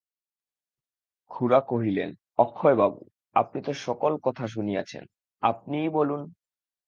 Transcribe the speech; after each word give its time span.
খুড়া 1.31 1.59
কহিলেন, 1.61 2.09
অক্ষয়বাবু, 2.37 3.01
আপনি 3.35 3.59
তো 3.61 3.71
সকল 3.85 4.11
কথা 4.23 4.45
শুনিয়াছেন, 4.47 5.03
আপনিই 5.43 5.89
বলুন। 5.89 6.21